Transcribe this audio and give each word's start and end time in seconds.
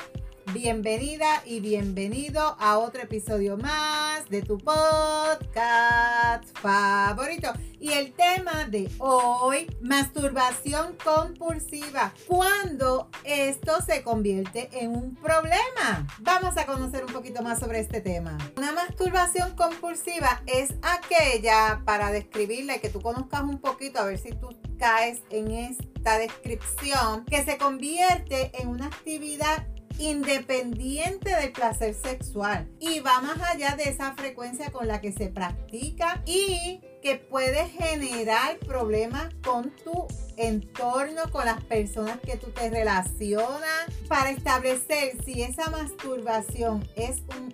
bienvenida 0.53 1.41
y 1.45 1.61
bienvenido 1.61 2.57
a 2.59 2.79
otro 2.79 3.03
episodio 3.03 3.55
más 3.55 4.29
de 4.29 4.41
tu 4.41 4.57
podcast 4.57 6.43
favorito. 6.59 7.53
Y 7.83 7.91
el 7.91 8.13
tema 8.13 8.63
de 8.69 8.89
hoy, 8.99 9.67
masturbación 9.81 10.95
compulsiva. 11.03 12.13
Cuando 12.27 13.09
esto 13.25 13.81
se 13.85 14.03
convierte 14.03 14.69
en 14.71 14.95
un 14.95 15.15
problema. 15.15 16.07
Vamos 16.21 16.55
a 16.55 16.65
conocer 16.65 17.03
un 17.03 17.11
poquito 17.11 17.43
más 17.43 17.59
sobre 17.59 17.81
este 17.81 17.99
tema. 17.99 18.37
Una 18.55 18.71
masturbación 18.71 19.57
compulsiva 19.57 20.43
es 20.45 20.75
aquella, 20.81 21.81
para 21.83 22.13
describirla 22.13 22.77
y 22.77 22.79
que 22.79 22.87
tú 22.87 23.01
conozcas 23.01 23.41
un 23.41 23.59
poquito, 23.59 23.99
a 23.99 24.05
ver 24.05 24.17
si 24.17 24.31
tú 24.31 24.47
caes 24.79 25.21
en 25.29 25.51
esta 25.51 26.17
descripción, 26.17 27.25
que 27.25 27.43
se 27.43 27.57
convierte 27.57 28.51
en 28.61 28.69
una 28.69 28.85
actividad 28.85 29.67
independiente 29.99 31.35
del 31.35 31.51
placer 31.51 31.93
sexual 31.93 32.71
y 32.79 33.01
va 33.01 33.19
más 33.19 33.41
allá 33.41 33.75
de 33.75 33.89
esa 33.89 34.13
frecuencia 34.13 34.71
con 34.71 34.87
la 34.87 35.01
que 35.01 35.11
se 35.11 35.27
practica 35.27 36.23
y 36.25 36.79
que 37.03 37.17
puede 37.17 37.67
generar 37.67 38.57
problemas 38.59 39.33
con 39.43 39.71
tu 39.83 40.07
entorno, 40.37 41.23
con 41.31 41.45
las 41.45 41.61
personas 41.65 42.17
que 42.21 42.37
tú 42.37 42.47
te 42.51 42.69
relacionas, 42.69 43.91
para 44.07 44.31
establecer 44.31 45.21
si 45.25 45.43
esa 45.43 45.69
masturbación 45.69 46.87
es 46.95 47.21
un 47.37 47.53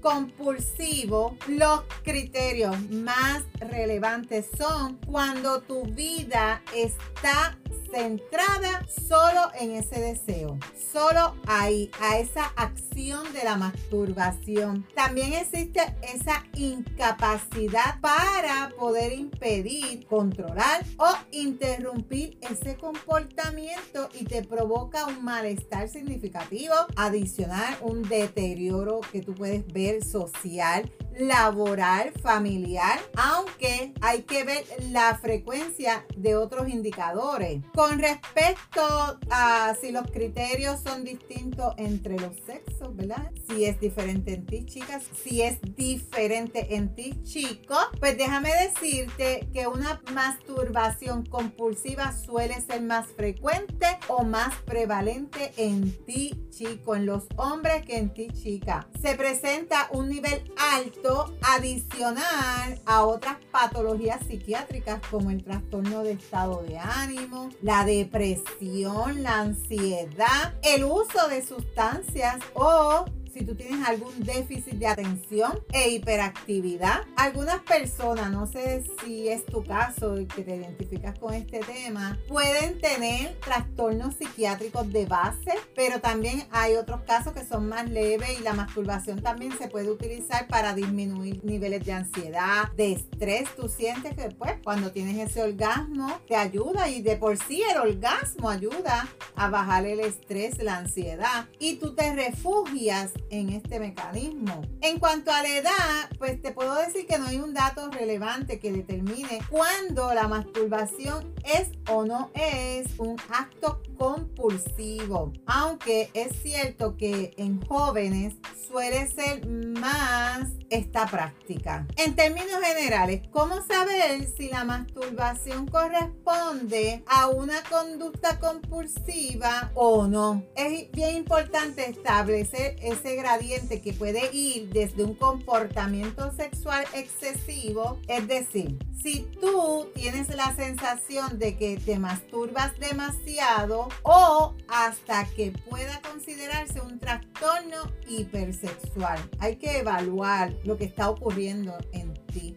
compulsivo, 0.00 1.36
los 1.48 1.82
criterios 2.02 2.76
más 2.90 3.42
relevantes 3.58 4.46
son 4.56 4.98
cuando 5.06 5.60
tu 5.62 5.84
vida 5.84 6.62
está 6.74 7.58
centrada 7.90 8.86
solo 8.86 9.50
en 9.58 9.72
ese 9.72 10.00
deseo, 10.00 10.58
solo 10.92 11.34
ahí, 11.46 11.90
a 12.00 12.18
esa 12.18 12.46
acción 12.56 13.32
de 13.32 13.44
la 13.44 13.56
masturbación. 13.56 14.86
También 14.94 15.32
existe 15.32 15.80
esa 16.02 16.44
incapacidad 16.54 18.00
para 18.00 18.70
poder 18.78 19.12
impedir, 19.12 20.06
controlar 20.06 20.84
o 20.98 21.08
interrumpir 21.32 22.38
ese 22.42 22.76
comportamiento 22.76 24.08
y 24.18 24.24
te 24.24 24.42
provoca 24.42 25.06
un 25.06 25.24
malestar 25.24 25.88
significativo, 25.88 26.74
adicional, 26.96 27.76
un 27.82 28.02
deterioro 28.02 29.00
que 29.12 29.22
tú 29.22 29.34
puedes 29.34 29.59
ver 29.72 30.04
social 30.04 30.90
laboral, 31.18 32.12
familiar, 32.22 32.98
aunque 33.16 33.92
hay 34.00 34.22
que 34.22 34.44
ver 34.44 34.64
la 34.90 35.18
frecuencia 35.18 36.06
de 36.16 36.36
otros 36.36 36.68
indicadores. 36.68 37.62
Con 37.74 37.98
respecto 37.98 38.82
a 39.30 39.74
si 39.80 39.92
los 39.92 40.10
criterios 40.10 40.80
son 40.80 41.04
distintos 41.04 41.74
entre 41.76 42.18
los 42.18 42.36
sexos, 42.46 42.94
¿verdad? 42.96 43.30
Si 43.48 43.64
es 43.64 43.78
diferente 43.80 44.34
en 44.34 44.46
ti, 44.46 44.64
chicas, 44.64 45.04
si 45.22 45.42
es 45.42 45.60
diferente 45.74 46.74
en 46.74 46.94
ti, 46.94 47.22
chico, 47.22 47.76
pues 47.98 48.16
déjame 48.16 48.50
decirte 48.54 49.48
que 49.52 49.66
una 49.66 50.00
masturbación 50.14 51.26
compulsiva 51.26 52.12
suele 52.12 52.60
ser 52.60 52.82
más 52.82 53.08
frecuente 53.08 53.86
o 54.08 54.24
más 54.24 54.54
prevalente 54.64 55.52
en 55.56 55.92
ti, 56.06 56.48
chico, 56.50 56.94
en 56.94 57.06
los 57.06 57.24
hombres 57.36 57.84
que 57.84 57.98
en 57.98 58.14
ti, 58.14 58.28
chica. 58.28 58.88
Se 59.02 59.14
presenta 59.14 59.49
un 59.92 60.08
nivel 60.08 60.52
alto 60.56 61.34
adicional 61.42 62.80
a 62.86 63.04
otras 63.04 63.36
patologías 63.50 64.24
psiquiátricas 64.26 65.00
como 65.10 65.30
el 65.30 65.42
trastorno 65.42 66.02
de 66.02 66.12
estado 66.12 66.62
de 66.62 66.78
ánimo, 66.78 67.50
la 67.60 67.84
depresión, 67.84 69.22
la 69.22 69.40
ansiedad, 69.40 70.54
el 70.62 70.84
uso 70.84 71.28
de 71.28 71.44
sustancias 71.44 72.38
o 72.54 73.04
si 73.32 73.44
tú 73.44 73.54
tienes 73.54 73.86
algún 73.86 74.12
déficit 74.20 74.74
de 74.74 74.86
atención 74.86 75.58
e 75.72 75.90
hiperactividad. 75.90 77.02
Algunas 77.16 77.60
personas, 77.60 78.30
no 78.30 78.46
sé 78.46 78.84
si 79.04 79.28
es 79.28 79.44
tu 79.46 79.64
caso 79.64 80.18
y 80.18 80.26
que 80.26 80.42
te 80.42 80.56
identificas 80.56 81.18
con 81.18 81.34
este 81.34 81.60
tema, 81.60 82.18
pueden 82.28 82.80
tener 82.80 83.38
trastornos 83.40 84.14
psiquiátricos 84.16 84.92
de 84.92 85.06
base, 85.06 85.52
pero 85.74 86.00
también 86.00 86.44
hay 86.50 86.74
otros 86.74 87.02
casos 87.02 87.32
que 87.32 87.44
son 87.44 87.68
más 87.68 87.88
leves 87.88 88.38
y 88.38 88.42
la 88.42 88.52
masturbación 88.52 89.22
también 89.22 89.56
se 89.56 89.68
puede 89.68 89.90
utilizar 89.90 90.46
para 90.48 90.74
disminuir 90.74 91.44
niveles 91.44 91.84
de 91.84 91.92
ansiedad, 91.92 92.70
de 92.76 92.92
estrés. 92.92 93.48
Tú 93.56 93.68
sientes 93.68 94.14
que 94.14 94.30
pues 94.30 94.54
cuando 94.64 94.92
tienes 94.92 95.18
ese 95.18 95.42
orgasmo 95.42 96.20
te 96.26 96.36
ayuda 96.36 96.88
y 96.88 97.02
de 97.02 97.16
por 97.16 97.36
sí 97.36 97.62
el 97.62 97.78
orgasmo 97.78 98.50
ayuda 98.50 99.08
a 99.36 99.50
bajar 99.50 99.86
el 99.86 100.00
estrés, 100.00 100.62
la 100.62 100.78
ansiedad 100.78 101.46
y 101.58 101.76
tú 101.76 101.94
te 101.94 102.14
refugias 102.14 103.12
en 103.30 103.50
este 103.50 103.78
mecanismo. 103.80 104.62
En 104.80 104.98
cuanto 104.98 105.30
a 105.30 105.42
la 105.42 105.48
edad, 105.48 106.10
pues 106.18 106.40
te 106.40 106.52
puedo 106.52 106.74
decir 106.76 107.06
que 107.06 107.18
no 107.18 107.26
hay 107.26 107.38
un 107.38 107.54
dato 107.54 107.90
relevante 107.90 108.58
que 108.58 108.72
determine 108.72 109.40
cuándo 109.50 110.12
la 110.14 110.28
masturbación 110.28 111.34
es 111.44 111.70
o 111.88 112.04
no 112.04 112.30
es 112.34 112.86
un 112.98 113.16
acto 113.30 113.82
compulsivo. 113.96 115.32
Aunque 115.46 116.10
es 116.14 116.40
cierto 116.42 116.96
que 116.96 117.34
en 117.36 117.60
jóvenes 117.66 118.34
suele 118.66 119.06
ser 119.08 119.46
más 119.46 120.48
esta 120.70 121.06
práctica. 121.06 121.86
En 121.96 122.14
términos 122.14 122.60
generales, 122.62 123.22
¿cómo 123.32 123.60
saber 123.62 124.26
si 124.36 124.48
la 124.48 124.64
masturbación 124.64 125.66
corresponde 125.66 127.02
a 127.06 127.26
una 127.26 127.62
conducta 127.64 128.38
compulsiva 128.38 129.72
o 129.74 130.06
no? 130.06 130.44
Es 130.54 130.90
bien 130.92 131.16
importante 131.16 131.90
establecer 131.90 132.76
ese 132.80 133.09
gradiente 133.16 133.80
que 133.80 133.92
puede 133.92 134.34
ir 134.34 134.70
desde 134.70 135.04
un 135.04 135.14
comportamiento 135.14 136.32
sexual 136.32 136.84
excesivo, 136.94 137.98
es 138.08 138.26
decir, 138.26 138.78
si 139.02 139.26
tú 139.40 139.88
tienes 139.94 140.28
la 140.34 140.54
sensación 140.54 141.38
de 141.38 141.56
que 141.56 141.78
te 141.78 141.98
masturbas 141.98 142.78
demasiado 142.78 143.88
o 144.02 144.54
hasta 144.68 145.24
que 145.24 145.52
pueda 145.68 146.00
considerarse 146.02 146.80
un 146.80 146.98
trastorno 146.98 147.92
hipersexual. 148.06 149.18
Hay 149.38 149.56
que 149.56 149.78
evaluar 149.78 150.54
lo 150.64 150.76
que 150.76 150.84
está 150.84 151.08
ocurriendo 151.08 151.76
en 151.92 152.09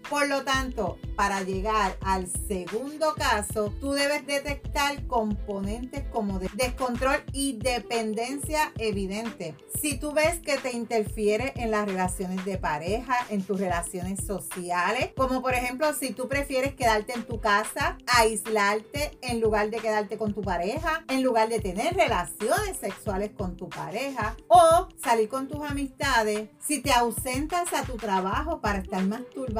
Por 0.10 0.28
lo 0.28 0.44
tanto, 0.44 0.98
para 1.16 1.42
llegar 1.42 1.98
al 2.02 2.28
segundo 2.48 3.14
caso, 3.16 3.74
tú 3.80 3.94
debes 3.94 4.26
detectar 4.26 5.06
componentes 5.08 6.04
como 6.12 6.40
descontrol 6.40 7.24
y 7.32 7.58
dependencia 7.58 8.72
evidente. 8.78 9.56
Si 9.82 9.98
tú 9.98 10.14
ves 10.14 10.40
que 10.40 10.58
te 10.58 10.72
interfiere 10.72 11.54
en 11.56 11.72
las 11.72 11.86
relaciones 11.86 12.46
de 12.46 12.58
pareja, 12.58 13.16
en 13.30 13.42
tus 13.44 13.60
relaciones 13.60 14.24
sociales, 14.26 15.10
como 15.16 15.42
por 15.42 15.54
ejemplo 15.54 15.94
si 15.94 16.14
tú 16.14 16.28
prefieres 16.28 16.74
quedarte 16.74 17.14
en 17.14 17.24
tu 17.24 17.40
casa, 17.40 17.98
aislarte 18.06 19.18
en 19.22 19.42
lugar 19.42 19.70
de 19.70 19.78
quedarte 19.78 20.18
con 20.18 20.34
tu 20.34 20.42
pareja, 20.42 21.04
en 21.10 21.24
lugar 21.24 21.50
de 21.50 21.60
tener 21.60 21.96
relaciones 21.96 22.78
sexuales 22.80 23.32
con 23.36 23.58
tu 23.58 23.70
pareja 23.70 24.36
o 24.48 24.88
salir 25.04 25.28
con 25.28 25.48
tus 25.48 25.62
amistades, 25.62 26.50
si 26.60 26.82
te 26.82 26.92
ausentas 26.92 27.74
a 27.74 27.84
tu 27.84 27.98
trabajo 27.98 28.62
para 28.62 28.80
estar 28.80 29.04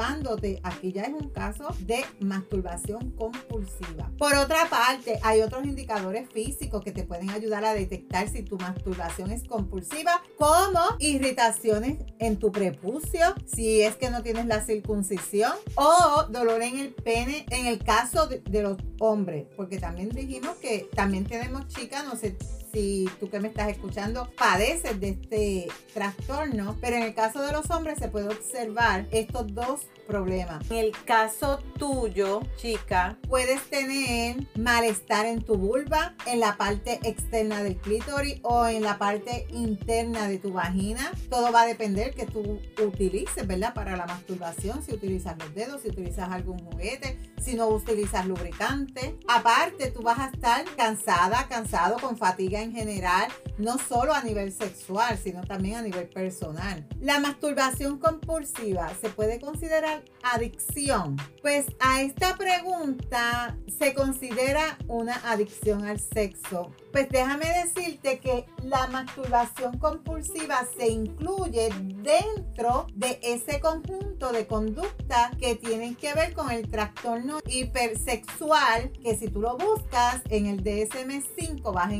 masturbándote, 0.04 0.60
aquí 0.62 0.92
ya 0.92 1.02
es 1.02 1.12
un 1.12 1.30
caso 1.30 1.68
de 1.80 2.04
masturbación 2.20 3.10
compulsiva. 3.12 4.10
Por 4.18 4.34
otra 4.34 4.68
parte, 4.68 5.18
hay 5.22 5.40
otros 5.40 5.64
indicadores 5.64 6.28
físicos 6.30 6.82
que 6.82 6.92
te 6.92 7.04
pueden 7.04 7.30
ayudar 7.30 7.64
a 7.64 7.74
detectar 7.74 8.28
si 8.28 8.42
tu 8.42 8.58
masturbación 8.58 9.30
es 9.30 9.44
compulsiva, 9.44 10.22
como 10.38 10.80
irritaciones 10.98 11.98
en 12.18 12.38
tu 12.38 12.52
prepucio, 12.52 13.34
si 13.46 13.82
es 13.82 13.96
que 13.96 14.10
no 14.10 14.22
tienes 14.22 14.46
la 14.46 14.64
circuncisión, 14.64 15.52
o 15.76 16.24
dolor 16.30 16.62
en 16.62 16.78
el 16.78 16.94
pene 16.94 17.46
en 17.50 17.66
el 17.66 17.82
caso 17.82 18.26
de, 18.26 18.40
de 18.40 18.62
los 18.62 18.78
hombres, 19.00 19.46
porque 19.56 19.78
también 19.78 20.10
dijimos 20.10 20.56
que 20.56 20.88
también 20.94 21.24
tenemos 21.24 21.66
chicas, 21.68 22.04
no 22.04 22.16
sé 22.16 22.36
si 22.74 23.08
tú 23.20 23.30
que 23.30 23.38
me 23.38 23.48
estás 23.48 23.68
escuchando 23.68 24.28
padeces 24.36 24.98
de 25.00 25.10
este 25.10 25.68
trastorno, 25.94 26.76
pero 26.80 26.96
en 26.96 27.04
el 27.04 27.14
caso 27.14 27.40
de 27.40 27.52
los 27.52 27.70
hombres 27.70 27.98
se 27.98 28.08
puede 28.08 28.26
observar 28.26 29.06
estos 29.12 29.54
dos 29.54 29.82
problemas. 30.08 30.68
En 30.70 30.78
el 30.78 30.92
caso 31.04 31.60
tuyo, 31.78 32.42
chica, 32.56 33.16
puedes 33.28 33.62
tener 33.70 34.46
malestar 34.56 35.24
en 35.24 35.42
tu 35.42 35.56
vulva, 35.56 36.14
en 36.26 36.40
la 36.40 36.56
parte 36.56 36.98
externa 37.04 37.62
del 37.62 37.76
clítoris 37.76 38.40
o 38.42 38.66
en 38.66 38.82
la 38.82 38.98
parte 38.98 39.46
interna 39.50 40.28
de 40.28 40.38
tu 40.38 40.52
vagina. 40.52 41.12
Todo 41.30 41.52
va 41.52 41.62
a 41.62 41.66
depender 41.66 42.12
que 42.12 42.26
tú 42.26 42.60
utilices, 42.84 43.46
¿verdad? 43.46 43.72
Para 43.72 43.96
la 43.96 44.06
masturbación, 44.06 44.82
si 44.82 44.92
utilizas 44.92 45.38
los 45.38 45.54
dedos, 45.54 45.82
si 45.82 45.88
utilizas 45.88 46.30
algún 46.30 46.58
juguete, 46.58 47.18
si 47.40 47.54
no 47.54 47.68
utilizas 47.68 48.26
lubricante. 48.26 49.16
Aparte, 49.28 49.90
tú 49.90 50.02
vas 50.02 50.18
a 50.18 50.26
estar 50.26 50.64
cansada, 50.76 51.46
cansado, 51.48 51.98
con 52.00 52.16
fatiga 52.16 52.63
en 52.64 52.72
general, 52.72 53.28
no 53.58 53.78
solo 53.78 54.12
a 54.12 54.22
nivel 54.22 54.52
sexual, 54.52 55.18
sino 55.22 55.42
también 55.42 55.76
a 55.76 55.82
nivel 55.82 56.08
personal. 56.08 56.86
La 57.00 57.20
masturbación 57.20 57.98
compulsiva 57.98 58.90
se 59.00 59.10
puede 59.10 59.40
considerar 59.40 60.02
adicción. 60.22 61.16
Pues 61.42 61.66
a 61.78 62.02
esta 62.02 62.36
pregunta 62.36 63.56
se 63.78 63.94
considera 63.94 64.78
una 64.88 65.14
adicción 65.30 65.84
al 65.84 66.00
sexo. 66.00 66.72
Pues 66.92 67.08
déjame 67.08 67.46
decirte 67.64 68.18
que 68.20 68.46
la 68.62 68.86
masturbación 68.86 69.78
compulsiva 69.78 70.64
se 70.76 70.88
incluye 70.88 71.70
dentro 72.02 72.86
de 72.94 73.18
ese 73.22 73.60
conjunto 73.60 74.32
de 74.32 74.46
conductas 74.46 75.36
que 75.38 75.56
tienen 75.56 75.96
que 75.96 76.14
ver 76.14 76.34
con 76.34 76.50
el 76.50 76.70
trastorno 76.70 77.40
hipersexual, 77.46 78.92
que 79.02 79.16
si 79.16 79.28
tú 79.28 79.40
lo 79.40 79.56
buscas 79.56 80.22
en 80.30 80.46
el 80.46 80.62
DSM-5 80.62 81.72
vas 81.72 81.88
a 81.88 81.94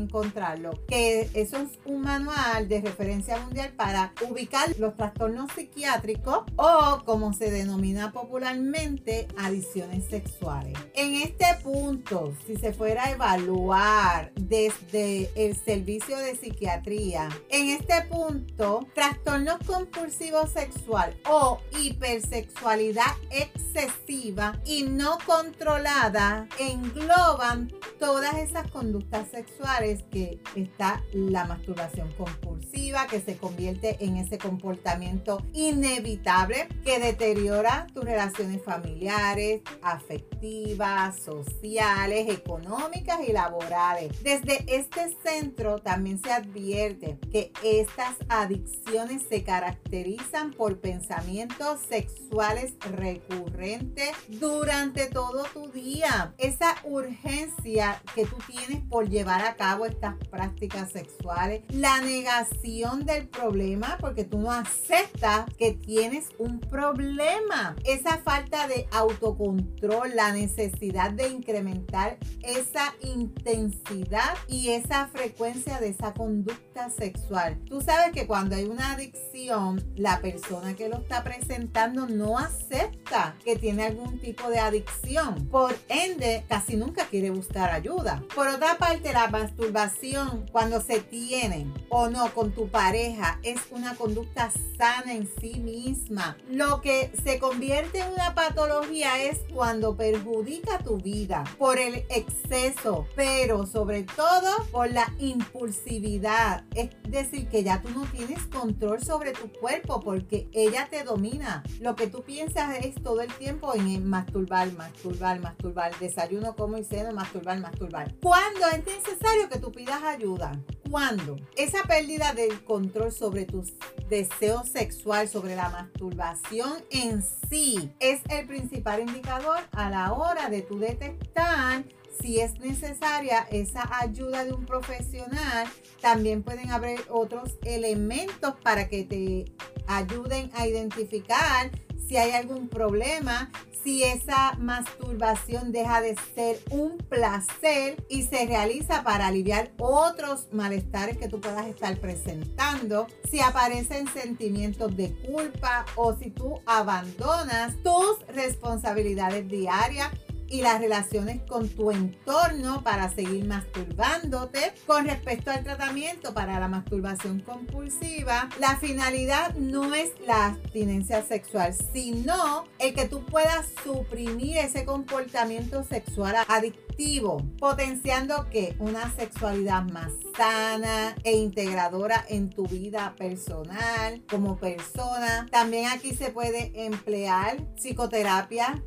que 0.86 1.28
eso 1.34 1.58
es 1.58 1.70
un 1.84 2.02
manual 2.02 2.68
de 2.68 2.80
referencia 2.80 3.38
mundial 3.38 3.72
para 3.76 4.12
ubicar 4.28 4.74
los 4.78 4.96
trastornos 4.96 5.50
psiquiátricos 5.52 6.44
o 6.56 7.02
como 7.04 7.32
se 7.32 7.50
denomina 7.50 8.12
popularmente 8.12 9.28
adiciones 9.38 10.04
sexuales. 10.06 10.78
En 10.94 11.14
este 11.14 11.46
punto, 11.62 12.34
si 12.46 12.56
se 12.56 12.72
fuera 12.72 13.04
a 13.04 13.10
evaluar 13.12 14.32
desde 14.34 15.30
el 15.34 15.56
servicio 15.56 16.16
de 16.18 16.36
psiquiatría, 16.36 17.28
en 17.50 17.70
este 17.70 18.02
punto, 18.08 18.86
trastornos 18.94 19.58
compulsivos 19.66 20.50
sexual 20.50 21.16
o 21.28 21.60
hipersexualidad 21.80 23.12
excesiva 23.30 24.60
y 24.64 24.84
no 24.84 25.18
controlada 25.26 26.46
engloban 26.58 27.72
todas 27.98 28.34
esas 28.34 28.70
conductas 28.70 29.28
sexuales 29.30 30.04
que 30.10 30.40
está 30.54 31.02
la 31.12 31.44
masturbación 31.44 32.10
compulsiva, 32.12 33.06
que 33.06 33.20
se 33.20 33.36
convierte 33.36 34.04
en 34.04 34.16
ese 34.16 34.38
comportamiento 34.38 35.42
inevitable 35.52 36.68
que 36.84 36.98
deteriora 36.98 37.86
tus 37.92 38.04
relaciones 38.04 38.62
familiares, 38.62 39.62
afectivas, 39.82 41.20
sociales, 41.20 42.28
económicas 42.28 43.20
y 43.26 43.32
laborales. 43.32 44.22
Desde 44.22 44.64
este 44.66 45.16
centro 45.24 45.78
también 45.78 46.20
se 46.22 46.32
advierte 46.32 47.18
que 47.30 47.52
estas 47.62 48.16
adicciones 48.28 49.22
se 49.28 49.42
caracterizan 49.42 50.52
por 50.52 50.80
pensamientos 50.80 51.80
sexuales 51.88 52.74
recurrentes 52.90 54.12
durante 54.28 55.06
todo 55.06 55.44
tu 55.52 55.70
día. 55.70 56.34
Esa 56.38 56.74
urgencia 56.84 58.02
que 58.14 58.26
tú 58.26 58.36
tienes 58.46 58.82
por 58.88 59.08
llevar 59.08 59.44
a 59.44 59.56
cabo 59.56 59.86
estas 59.86 60.16
prácticas 60.28 60.92
sexuales, 60.92 61.62
la 61.70 62.00
negación 62.00 63.06
del 63.06 63.28
problema 63.28 63.96
porque 64.00 64.24
tú 64.24 64.38
no 64.38 64.50
aceptas 64.50 65.46
que 65.56 65.72
tienes 65.72 66.28
un 66.38 66.60
problema 66.60 67.76
esa 67.84 68.18
falta 68.18 68.66
de 68.68 68.86
autocontrol, 68.92 70.14
la 70.14 70.32
necesidad 70.32 71.10
de 71.10 71.28
incrementar 71.28 72.18
esa 72.42 72.94
intensidad 73.02 74.34
y 74.48 74.70
esa 74.70 75.08
frecuencia 75.08 75.80
de 75.80 75.88
esa 75.88 76.12
conducta 76.14 76.90
sexual. 76.90 77.58
Tú 77.68 77.80
sabes 77.80 78.12
que 78.12 78.26
cuando 78.26 78.56
hay 78.56 78.64
una 78.64 78.92
adicción, 78.92 79.82
la 79.96 80.20
persona 80.20 80.74
que 80.74 80.88
lo 80.88 80.96
está 80.96 81.22
presentando 81.24 82.06
no 82.06 82.38
acepta 82.38 83.03
que 83.44 83.56
tiene 83.56 83.84
algún 83.84 84.18
tipo 84.18 84.48
de 84.48 84.58
adicción. 84.58 85.46
Por 85.48 85.76
ende, 85.88 86.44
casi 86.48 86.76
nunca 86.76 87.06
quiere 87.06 87.30
buscar 87.30 87.70
ayuda. 87.70 88.22
Por 88.34 88.48
otra 88.48 88.78
parte, 88.78 89.12
la 89.12 89.28
masturbación, 89.28 90.46
cuando 90.50 90.80
se 90.80 91.00
tiene 91.00 91.66
o 91.88 92.08
no 92.08 92.32
con 92.32 92.52
tu 92.52 92.68
pareja, 92.68 93.38
es 93.42 93.60
una 93.70 93.94
conducta 93.94 94.50
sana 94.78 95.12
en 95.12 95.28
sí 95.40 95.60
misma. 95.60 96.36
Lo 96.48 96.80
que 96.80 97.12
se 97.24 97.38
convierte 97.38 98.00
en 98.00 98.12
una 98.12 98.34
patología 98.34 99.22
es 99.22 99.40
cuando 99.52 99.96
perjudica 99.96 100.78
tu 100.78 100.98
vida 100.98 101.44
por 101.58 101.78
el 101.78 102.04
exceso, 102.08 103.06
pero 103.14 103.66
sobre 103.66 104.04
todo 104.04 104.50
por 104.72 104.90
la 104.90 105.12
impulsividad. 105.18 106.64
Es 106.74 106.90
decir, 107.08 107.48
que 107.48 107.62
ya 107.62 107.82
tú 107.82 107.90
no 107.90 108.04
tienes 108.06 108.42
control 108.46 109.02
sobre 109.02 109.32
tu 109.32 109.52
cuerpo 109.52 110.00
porque 110.00 110.48
ella 110.52 110.88
te 110.90 111.04
domina. 111.04 111.62
Lo 111.80 111.94
que 111.96 112.06
tú 112.06 112.22
piensas 112.22 112.84
es 112.84 112.94
todo 113.04 113.20
el 113.20 113.32
tiempo 113.34 113.72
en 113.74 114.08
masturbar, 114.08 114.72
masturbar, 114.72 115.38
masturbar, 115.40 115.96
desayuno, 116.00 116.56
como 116.56 116.78
y 116.78 116.84
ceno, 116.84 117.12
masturbar, 117.12 117.60
masturbar. 117.60 118.12
¿Cuándo 118.20 118.66
es 118.66 118.84
necesario 118.84 119.48
que 119.48 119.60
tú 119.60 119.70
pidas 119.70 120.02
ayuda? 120.02 120.58
cuando 120.90 121.36
esa 121.56 121.82
pérdida 121.82 122.34
del 122.34 122.62
control 122.62 123.10
sobre 123.10 123.46
tus 123.46 123.72
deseos 124.08 124.68
sexual, 124.68 125.28
sobre 125.28 125.56
la 125.56 125.68
masturbación 125.68 126.72
en 126.90 127.20
sí, 127.50 127.90
es 127.98 128.20
el 128.30 128.46
principal 128.46 129.00
indicador 129.00 129.58
a 129.72 129.90
la 129.90 130.12
hora 130.12 130.48
de 130.50 130.62
tu 130.62 130.78
detectar 130.78 131.84
si 132.20 132.38
es 132.38 132.60
necesaria 132.60 133.40
esa 133.50 133.88
ayuda 133.98 134.44
de 134.44 134.52
un 134.52 134.66
profesional, 134.66 135.66
también 136.00 136.44
pueden 136.44 136.70
haber 136.70 137.00
otros 137.10 137.58
elementos 137.64 138.54
para 138.62 138.88
que 138.88 139.02
te 139.02 139.46
ayuden 139.88 140.48
a 140.54 140.68
identificar 140.68 141.72
si 142.06 142.16
hay 142.16 142.32
algún 142.32 142.68
problema, 142.68 143.50
si 143.82 144.02
esa 144.02 144.54
masturbación 144.58 145.70
deja 145.70 146.00
de 146.00 146.16
ser 146.34 146.58
un 146.70 146.96
placer 146.96 148.02
y 148.08 148.22
se 148.22 148.46
realiza 148.46 149.02
para 149.04 149.26
aliviar 149.26 149.72
otros 149.78 150.48
malestares 150.52 151.18
que 151.18 151.28
tú 151.28 151.40
puedas 151.40 151.66
estar 151.66 151.98
presentando, 151.98 153.06
si 153.30 153.40
aparecen 153.40 154.08
sentimientos 154.08 154.96
de 154.96 155.14
culpa 155.26 155.84
o 155.96 156.16
si 156.16 156.30
tú 156.30 156.60
abandonas 156.64 157.74
tus 157.82 158.26
responsabilidades 158.28 159.46
diarias 159.48 160.10
y 160.54 160.62
las 160.62 160.80
relaciones 160.80 161.42
con 161.48 161.68
tu 161.68 161.90
entorno 161.90 162.84
para 162.84 163.10
seguir 163.10 163.44
masturbándote. 163.44 164.72
Con 164.86 165.06
respecto 165.06 165.50
al 165.50 165.64
tratamiento 165.64 166.32
para 166.32 166.60
la 166.60 166.68
masturbación 166.68 167.40
compulsiva, 167.40 168.48
la 168.60 168.76
finalidad 168.76 169.56
no 169.56 169.94
es 169.94 170.12
la 170.24 170.46
abstinencia 170.46 171.24
sexual, 171.24 171.74
sino 171.92 172.66
el 172.78 172.94
que 172.94 173.08
tú 173.08 173.24
puedas 173.26 173.66
suprimir 173.82 174.58
ese 174.58 174.84
comportamiento 174.84 175.82
sexual 175.82 176.36
adictivo, 176.46 177.42
potenciando 177.58 178.48
que 178.48 178.76
una 178.78 179.12
sexualidad 179.16 179.82
más 179.90 180.12
sana 180.36 181.14
e 181.22 181.36
integradora 181.36 182.24
en 182.28 182.50
tu 182.50 182.66
vida 182.66 183.14
personal 183.16 184.22
como 184.28 184.56
persona. 184.56 185.46
También 185.50 185.86
aquí 185.86 186.14
se 186.14 186.30
puede 186.30 186.72
emplear 186.86 187.56
psicoterapia 187.76 188.82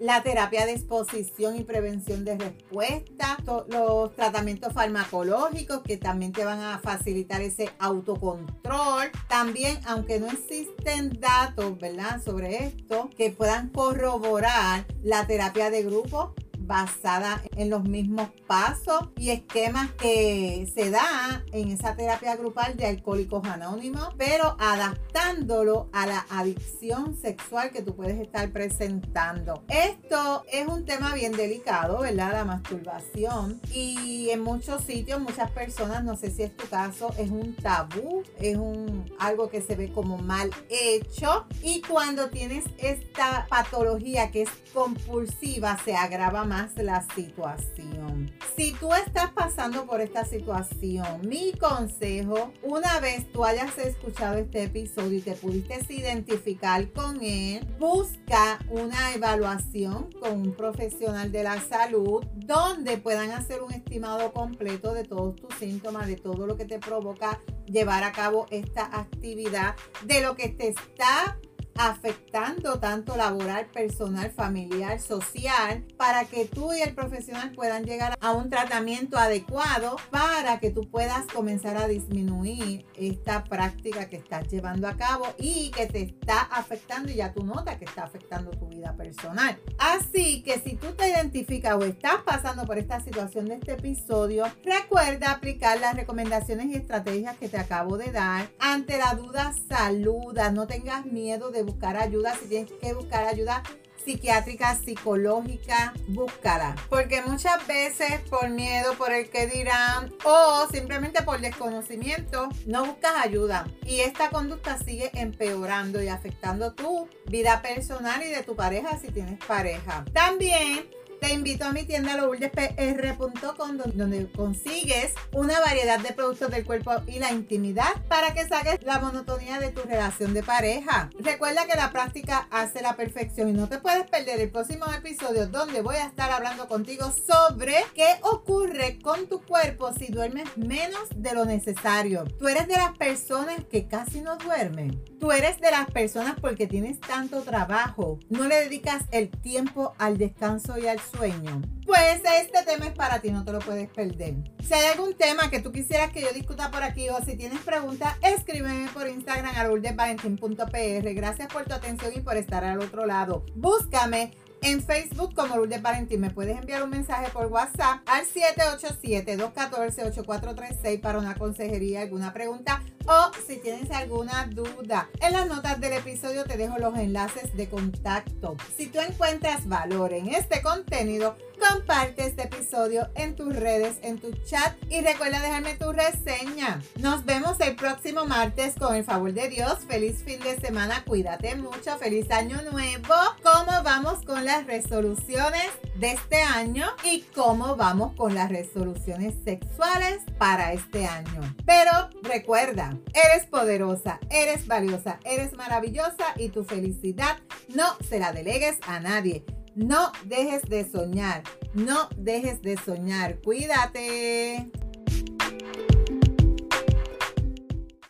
la 0.00 0.22
terapia 0.22 0.66
de 0.66 0.72
exposición 0.72 1.56
y 1.56 1.64
prevención 1.64 2.24
de 2.24 2.36
respuesta, 2.36 3.38
los 3.68 4.14
tratamientos 4.14 4.72
farmacológicos 4.72 5.82
que 5.82 5.96
también 5.96 6.32
te 6.32 6.44
van 6.44 6.60
a 6.60 6.78
facilitar 6.78 7.40
ese 7.40 7.70
autocontrol. 7.78 9.10
También, 9.28 9.78
aunque 9.86 10.20
no 10.20 10.26
existen 10.26 11.18
datos, 11.20 11.78
¿verdad? 11.78 12.22
Sobre 12.22 12.66
esto, 12.66 13.10
que 13.16 13.30
puedan 13.30 13.68
corroborar 13.70 14.86
la 15.02 15.26
terapia 15.26 15.70
de 15.70 15.82
grupo 15.82 16.34
basada 16.66 17.42
en 17.56 17.70
los 17.70 17.84
mismos 17.84 18.28
pasos 18.46 19.08
y 19.16 19.30
esquemas 19.30 19.90
que 19.92 20.70
se 20.74 20.90
da 20.90 21.44
en 21.52 21.70
esa 21.70 21.94
terapia 21.96 22.36
grupal 22.36 22.76
de 22.76 22.86
alcohólicos 22.86 23.46
anónimos, 23.46 24.08
pero 24.16 24.56
adaptándolo 24.58 25.88
a 25.92 26.06
la 26.06 26.26
adicción 26.30 27.16
sexual 27.16 27.70
que 27.70 27.82
tú 27.82 27.94
puedes 27.94 28.20
estar 28.20 28.50
presentando. 28.50 29.62
Esto 29.68 30.44
es 30.52 30.66
un 30.66 30.84
tema 30.84 31.14
bien 31.14 31.32
delicado, 31.32 32.00
¿verdad? 32.00 32.32
La 32.32 32.44
masturbación 32.44 33.60
y 33.72 34.30
en 34.30 34.40
muchos 34.40 34.84
sitios, 34.84 35.20
muchas 35.20 35.50
personas, 35.50 36.04
no 36.04 36.16
sé 36.16 36.30
si 36.30 36.42
es 36.42 36.56
tu 36.56 36.68
caso, 36.68 37.14
es 37.18 37.30
un 37.30 37.54
tabú, 37.54 38.22
es 38.38 38.56
un 38.56 39.04
algo 39.18 39.48
que 39.50 39.60
se 39.60 39.76
ve 39.76 39.92
como 39.92 40.18
mal 40.18 40.50
hecho 40.68 41.46
y 41.62 41.82
cuando 41.82 42.30
tienes 42.30 42.64
esta 42.78 43.46
patología 43.48 44.30
que 44.30 44.42
es 44.42 44.50
compulsiva 44.72 45.78
se 45.84 45.96
agrava 45.96 46.44
la 46.76 47.04
situación. 47.14 48.30
Si 48.56 48.72
tú 48.74 48.92
estás 48.94 49.32
pasando 49.32 49.86
por 49.86 50.00
esta 50.00 50.24
situación, 50.24 51.28
mi 51.28 51.52
consejo, 51.52 52.52
una 52.62 53.00
vez 53.00 53.30
tú 53.32 53.44
hayas 53.44 53.76
escuchado 53.78 54.38
este 54.38 54.64
episodio 54.64 55.18
y 55.18 55.20
te 55.20 55.32
pudiste 55.32 55.94
identificar 55.94 56.92
con 56.92 57.22
él, 57.22 57.66
busca 57.78 58.60
una 58.70 59.14
evaluación 59.14 60.10
con 60.20 60.42
un 60.42 60.52
profesional 60.54 61.32
de 61.32 61.42
la 61.42 61.60
salud 61.60 62.24
donde 62.36 62.98
puedan 62.98 63.32
hacer 63.32 63.60
un 63.60 63.72
estimado 63.72 64.32
completo 64.32 64.94
de 64.94 65.04
todos 65.04 65.34
tus 65.34 65.54
síntomas, 65.56 66.06
de 66.06 66.16
todo 66.16 66.46
lo 66.46 66.56
que 66.56 66.66
te 66.66 66.78
provoca 66.78 67.40
llevar 67.66 68.04
a 68.04 68.12
cabo 68.12 68.46
esta 68.50 68.84
actividad, 68.84 69.74
de 70.04 70.20
lo 70.20 70.36
que 70.36 70.50
te 70.50 70.68
está 70.68 71.36
afectando 71.76 72.78
tanto 72.78 73.16
laboral, 73.16 73.66
personal, 73.66 74.30
familiar, 74.30 75.00
social, 75.00 75.84
para 75.96 76.24
que 76.24 76.44
tú 76.44 76.72
y 76.72 76.80
el 76.80 76.94
profesional 76.94 77.52
puedan 77.52 77.84
llegar 77.84 78.16
a 78.20 78.32
un 78.32 78.50
tratamiento 78.50 79.18
adecuado 79.18 79.96
para 80.10 80.60
que 80.60 80.70
tú 80.70 80.88
puedas 80.90 81.26
comenzar 81.26 81.76
a 81.76 81.88
disminuir 81.88 82.86
esta 82.96 83.44
práctica 83.44 84.08
que 84.08 84.16
estás 84.16 84.48
llevando 84.48 84.88
a 84.88 84.96
cabo 84.96 85.26
y 85.38 85.70
que 85.70 85.86
te 85.86 86.02
está 86.02 86.42
afectando 86.42 87.10
y 87.10 87.16
ya 87.16 87.32
tú 87.32 87.44
notas 87.44 87.76
que 87.76 87.84
está 87.84 88.04
afectando 88.04 88.50
tu 88.52 88.68
vida 88.68 88.94
personal. 88.96 89.58
Así 89.78 90.42
que 90.42 90.60
si 90.60 90.76
tú 90.76 90.92
te 90.92 91.08
identificas 91.08 91.74
o 91.74 91.84
estás 91.84 92.22
pasando 92.24 92.64
por 92.64 92.78
esta 92.78 93.00
situación 93.00 93.46
de 93.46 93.54
este 93.54 93.72
episodio, 93.72 94.46
recuerda 94.64 95.32
aplicar 95.32 95.80
las 95.80 95.96
recomendaciones 95.96 96.66
y 96.66 96.74
estrategias 96.74 97.36
que 97.36 97.48
te 97.48 97.58
acabo 97.58 97.96
de 97.98 98.12
dar. 98.12 98.48
Ante 98.58 98.98
la 98.98 99.14
duda, 99.14 99.52
saluda, 99.68 100.50
no 100.50 100.66
tengas 100.66 101.06
miedo 101.06 101.50
de 101.50 101.63
buscar 101.64 101.96
ayuda, 101.96 102.34
si 102.36 102.46
tienes 102.46 102.72
que 102.72 102.94
buscar 102.94 103.24
ayuda 103.24 103.62
psiquiátrica, 104.04 104.76
psicológica, 104.76 105.94
búscala. 106.08 106.76
Porque 106.88 107.22
muchas 107.22 107.66
veces 107.66 108.20
por 108.28 108.50
miedo, 108.50 108.94
por 108.94 109.12
el 109.12 109.30
que 109.30 109.46
dirán 109.46 110.12
o 110.24 110.66
simplemente 110.70 111.22
por 111.22 111.40
desconocimiento, 111.40 112.48
no 112.66 112.84
buscas 112.84 113.14
ayuda. 113.16 113.66
Y 113.84 114.00
esta 114.00 114.30
conducta 114.30 114.78
sigue 114.78 115.10
empeorando 115.14 116.02
y 116.02 116.08
afectando 116.08 116.74
tu 116.74 117.08
vida 117.26 117.62
personal 117.62 118.22
y 118.22 118.30
de 118.30 118.42
tu 118.42 118.54
pareja 118.54 118.98
si 118.98 119.08
tienes 119.08 119.38
pareja. 119.44 120.04
También 120.12 120.86
te 121.24 121.32
invito 121.32 121.64
a 121.64 121.72
mi 121.72 121.84
tienda 121.84 122.18
lourdespr.com 122.18 123.78
donde 123.94 124.30
consigues 124.32 125.14
una 125.32 125.58
variedad 125.58 125.98
de 125.98 126.12
productos 126.12 126.50
del 126.50 126.66
cuerpo 126.66 126.92
y 127.06 127.18
la 127.18 127.32
intimidad 127.32 127.88
para 128.08 128.34
que 128.34 128.46
saques 128.46 128.82
la 128.82 128.98
monotonía 128.98 129.58
de 129.58 129.70
tu 129.70 129.80
relación 129.88 130.34
de 130.34 130.42
pareja. 130.42 131.08
Recuerda 131.18 131.64
que 131.66 131.78
la 131.78 131.92
práctica 131.92 132.46
hace 132.50 132.82
la 132.82 132.94
perfección 132.94 133.48
y 133.48 133.52
no 133.54 133.70
te 133.70 133.78
puedes 133.78 134.06
perder 134.10 134.38
el 134.38 134.50
próximo 134.50 134.84
episodio 134.92 135.46
donde 135.46 135.80
voy 135.80 135.96
a 135.96 136.04
estar 136.04 136.30
hablando 136.30 136.68
contigo 136.68 137.10
sobre 137.10 137.76
qué 137.94 138.16
ocurre 138.20 138.98
con 139.02 139.26
tu 139.26 139.40
cuerpo 139.40 139.94
si 139.94 140.12
duermes 140.12 140.54
menos 140.58 141.08
de 141.16 141.32
lo 141.32 141.46
necesario. 141.46 142.24
Tú 142.38 142.48
eres 142.48 142.68
de 142.68 142.76
las 142.76 142.98
personas 142.98 143.64
que 143.70 143.88
casi 143.88 144.20
no 144.20 144.36
duermen. 144.36 145.13
Tú 145.24 145.32
eres 145.32 145.58
de 145.58 145.70
las 145.70 145.90
personas 145.90 146.34
porque 146.38 146.66
tienes 146.66 147.00
tanto 147.00 147.40
trabajo. 147.44 148.18
No 148.28 148.46
le 148.46 148.56
dedicas 148.56 149.04
el 149.10 149.30
tiempo 149.30 149.94
al 149.96 150.18
descanso 150.18 150.76
y 150.76 150.86
al 150.86 151.00
sueño, 151.00 151.62
pues 151.86 152.20
este 152.42 152.62
tema 152.66 152.88
es 152.88 152.92
para 152.92 153.20
ti, 153.20 153.30
no 153.30 153.42
te 153.42 153.52
lo 153.52 153.60
puedes 153.60 153.88
perder. 153.88 154.34
Si 154.62 154.74
hay 154.74 154.84
algún 154.92 155.14
tema 155.14 155.48
que 155.48 155.60
tú 155.60 155.72
quisieras 155.72 156.10
que 156.10 156.20
yo 156.20 156.30
discuta 156.34 156.70
por 156.70 156.82
aquí 156.82 157.08
o 157.08 157.24
si 157.24 157.38
tienes 157.38 157.60
preguntas, 157.60 158.14
escríbeme 158.20 158.90
por 158.92 159.08
Instagram 159.08 159.56
a 159.56 159.64
lourdesvalentín.pr. 159.64 161.14
Gracias 161.14 161.48
por 161.50 161.64
tu 161.64 161.72
atención 161.72 162.12
y 162.14 162.20
por 162.20 162.36
estar 162.36 162.62
al 162.62 162.80
otro 162.80 163.06
lado. 163.06 163.46
Búscame 163.54 164.32
en 164.60 164.82
Facebook 164.82 165.34
como 165.34 165.56
Lourdes 165.56 165.80
Valentín. 165.80 166.20
Me 166.20 166.30
puedes 166.30 166.58
enviar 166.58 166.82
un 166.82 166.90
mensaje 166.90 167.30
por 167.30 167.46
WhatsApp 167.46 168.02
al 168.04 168.26
787-214-8436 168.26 171.00
para 171.00 171.18
una 171.18 171.34
consejería, 171.34 172.02
alguna 172.02 172.34
pregunta 172.34 172.82
o 173.06 173.30
si 173.46 173.56
tienes 173.56 173.90
alguna 173.90 174.46
duda. 174.46 175.08
En 175.20 175.32
las 175.32 175.46
notas 175.46 175.80
del 175.80 175.94
episodio 175.94 176.44
te 176.44 176.56
dejo 176.56 176.78
los 176.78 176.96
enlaces 176.96 177.54
de 177.56 177.68
contacto. 177.68 178.56
Si 178.76 178.86
tú 178.86 179.00
encuentras 179.00 179.68
valor 179.68 180.12
en 180.12 180.28
este 180.34 180.62
contenido, 180.62 181.36
comparte 181.58 182.26
este 182.26 182.44
episodio 182.44 183.08
en 183.14 183.36
tus 183.36 183.54
redes, 183.54 183.96
en 184.02 184.18
tu 184.18 184.32
chat 184.44 184.74
y 184.90 185.00
recuerda 185.00 185.40
dejarme 185.40 185.74
tu 185.74 185.92
reseña. 185.92 186.82
Nos 186.96 187.24
vemos 187.24 187.58
el 187.60 187.76
próximo 187.76 188.24
martes 188.26 188.74
con 188.78 188.94
el 188.94 189.04
favor 189.04 189.32
de 189.32 189.48
Dios. 189.48 189.78
Feliz 189.88 190.22
fin 190.24 190.40
de 190.40 190.58
semana, 190.60 191.04
cuídate 191.04 191.54
mucho, 191.56 191.96
feliz 191.98 192.30
año 192.30 192.60
nuevo. 192.70 193.14
¿Cómo 193.42 193.82
vamos 193.82 194.24
con 194.24 194.44
las 194.44 194.66
resoluciones 194.66 195.70
de 195.96 196.12
este 196.12 196.42
año 196.42 196.86
y 197.04 197.22
cómo 197.34 197.76
vamos 197.76 198.14
con 198.14 198.34
las 198.34 198.50
resoluciones 198.50 199.34
sexuales 199.44 200.22
para 200.38 200.72
este 200.72 201.06
año? 201.06 201.40
Pero 201.64 201.90
recuerda, 202.22 202.98
eres 203.12 203.46
poderosa, 203.46 204.20
eres 204.30 204.66
valiosa, 204.66 205.18
eres 205.24 205.52
maravillosa 205.54 206.34
y 206.36 206.48
tu 206.48 206.64
felicidad 206.64 207.38
no 207.74 207.96
se 208.08 208.18
la 208.18 208.32
delegues 208.32 208.78
a 208.86 209.00
nadie. 209.00 209.44
No 209.74 210.12
dejes 210.24 210.62
de 210.62 210.88
soñar, 210.88 211.42
no 211.74 212.08
dejes 212.16 212.62
de 212.62 212.76
soñar. 212.76 213.40
Cuídate. 213.42 214.70